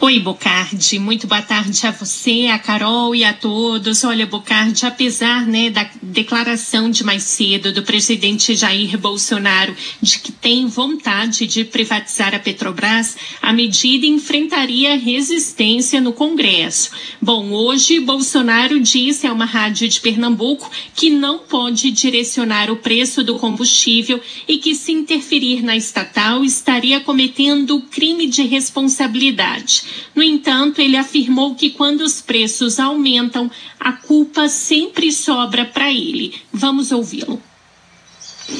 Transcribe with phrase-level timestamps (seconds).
[0.00, 0.98] Oi, Bocardi.
[0.98, 4.02] Muito boa tarde a você, a Carol e a todos.
[4.02, 10.32] Olha, Bocardi, apesar né, da declaração de mais cedo do presidente Jair Bolsonaro de que
[10.32, 16.90] tem vontade de privatizar a Petrobras, a medida enfrentaria resistência no Congresso.
[17.22, 23.22] Bom, hoje Bolsonaro disse a uma rádio de Pernambuco que não pode direcionar o preço
[23.22, 29.83] do combustível e que se interferir na estatal estaria cometendo crime de responsabilidade.
[30.14, 36.34] No entanto, ele afirmou que quando os preços aumentam, a culpa sempre sobra para ele.
[36.52, 37.40] Vamos ouvi-lo.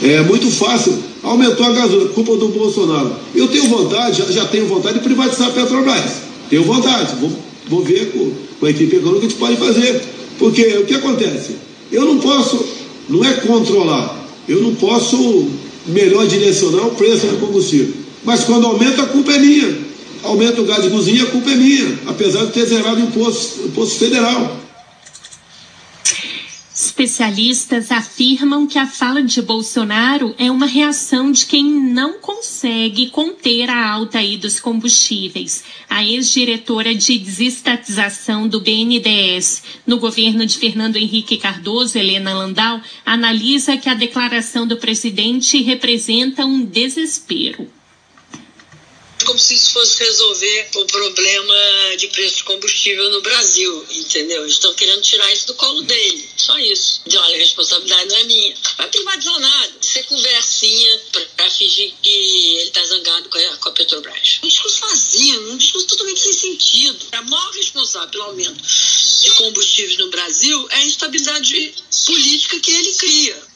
[0.02, 1.02] É muito fácil.
[1.22, 3.16] Aumentou a gasolina, culpa do Bolsonaro.
[3.34, 6.22] Eu tenho vontade, já, tenho vontade de privatizar a Petrobras.
[6.50, 7.14] Tenho vontade.
[7.16, 7.32] Vou,
[7.68, 10.02] vou ver com, com a equipe econômica que a gente pode fazer.
[10.38, 11.56] Porque o que acontece?
[11.92, 12.64] Eu não posso,
[13.08, 15.48] não é controlar, eu não posso
[15.86, 17.94] melhor direcionar o preço do combustível.
[18.24, 19.78] Mas quando aumenta, a culpa é minha
[20.24, 23.66] aumenta o gás de cozinha, a culpa é minha, apesar de ter zerado o imposto,
[23.66, 24.64] imposto federal.
[26.74, 33.70] Especialistas afirmam que a fala de Bolsonaro é uma reação de quem não consegue conter
[33.70, 35.62] a alta aí dos combustíveis.
[35.88, 43.76] A ex-diretora de desestatização do BNDES no governo de Fernando Henrique Cardoso, Helena Landau, analisa
[43.76, 47.68] que a declaração do presidente representa um desespero
[49.34, 51.54] como se isso fosse resolver o problema
[51.98, 54.42] de preço de combustível no Brasil, entendeu?
[54.42, 57.00] Eles estão querendo tirar isso do colo dele, só isso.
[57.04, 58.54] De olha, a responsabilidade não é minha.
[58.76, 59.72] Vai privatizar nada.
[59.82, 61.00] Isso é conversinha
[61.36, 64.38] para fingir que ele está zangado com a, com a Petrobras.
[64.44, 67.06] Um discurso vazio, um discurso totalmente sem sentido.
[67.10, 68.62] A maior responsável pelo aumento
[69.20, 71.74] de combustíveis no Brasil é a instabilidade
[72.06, 73.53] política que ele cria.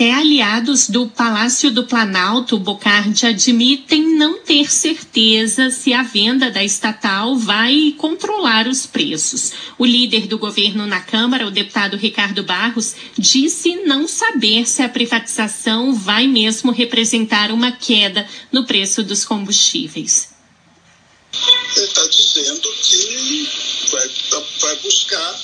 [0.00, 6.64] Até aliados do Palácio do Planalto, Bocardi, admitem não ter certeza se a venda da
[6.64, 9.52] estatal vai controlar os preços.
[9.76, 14.88] O líder do governo na Câmara, o deputado Ricardo Barros, disse não saber se a
[14.88, 20.30] privatização vai mesmo representar uma queda no preço dos combustíveis.
[21.76, 23.48] Ele está dizendo que
[23.90, 24.10] vai,
[24.62, 25.42] vai buscar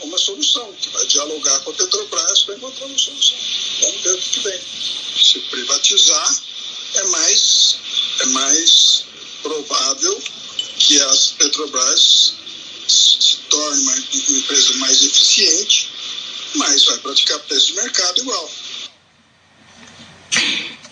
[0.00, 3.36] uma solução, que vai dialogar com a Petrobras para encontrar uma solução.
[3.82, 4.60] Vamos ver o que vem.
[5.22, 6.42] Se privatizar,
[6.94, 7.76] é mais,
[8.20, 9.04] é mais
[9.42, 10.22] provável
[10.78, 12.34] que as Petrobras
[12.88, 13.96] se torne uma
[14.38, 15.88] empresa mais eficiente,
[16.54, 18.50] mas vai praticar preço de mercado igual.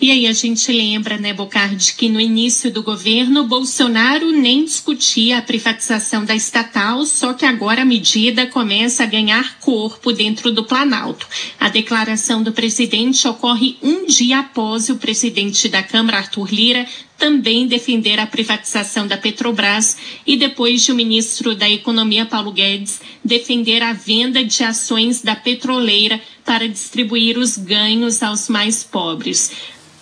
[0.01, 5.37] E aí a gente lembra, né, Bocardi, que no início do governo, Bolsonaro nem discutia
[5.37, 10.63] a privatização da estatal, só que agora a medida começa a ganhar corpo dentro do
[10.63, 11.27] Planalto.
[11.59, 17.67] A declaração do presidente ocorre um dia após o presidente da Câmara, Arthur Lira, também
[17.67, 23.83] defender a privatização da Petrobras e depois de o ministro da Economia, Paulo Guedes, defender
[23.83, 29.51] a venda de ações da petroleira para distribuir os ganhos aos mais pobres.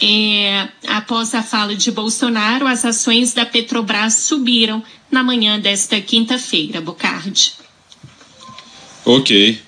[0.02, 6.80] É, após a fala de Bolsonaro, as ações da Petrobras subiram na manhã desta quinta-feira,
[6.80, 7.54] Bocardi.
[9.04, 9.62] Ok.